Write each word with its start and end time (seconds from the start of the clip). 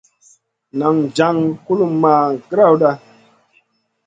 Nan 0.79 0.95
jaŋ 1.15 1.35
kulomʼma 1.65 2.13
grawda. 2.49 2.91